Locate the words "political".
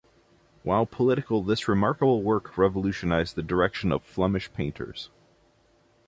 0.87-1.43